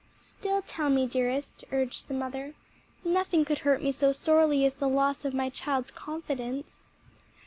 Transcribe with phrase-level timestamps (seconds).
[0.15, 2.55] "Still tell me, dearest" urged the mother.
[3.03, 6.85] "Nothing could hurt me so sorely as the loss of my child's confidence."